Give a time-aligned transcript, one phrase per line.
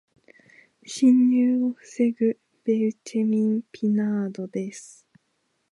[0.83, 5.05] 侵入を防ぐベウチェミン・ピナードです。